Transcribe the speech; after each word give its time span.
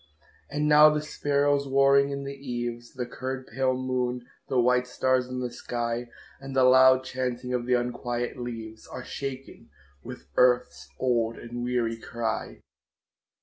And 0.49 0.67
now 0.67 0.89
the 0.89 0.99
sparrows 1.03 1.67
warring 1.67 2.09
in 2.09 2.23
the 2.23 2.33
eaves, 2.33 2.93
The 2.95 3.05
curd 3.05 3.45
pale 3.45 3.75
moon, 3.75 4.25
the 4.47 4.59
white 4.59 4.87
stars 4.87 5.27
in 5.27 5.41
the 5.41 5.51
sky, 5.51 6.07
And 6.39 6.55
the 6.55 6.63
loud 6.63 7.03
chaunting 7.03 7.53
of 7.53 7.67
the 7.67 7.75
unquiet 7.75 8.35
leaves 8.39 8.87
Are 8.87 9.05
shaken 9.05 9.69
with 10.01 10.25
earth's 10.37 10.89
old 10.99 11.37
and 11.37 11.63
weary 11.63 11.97
cry. 11.99 12.63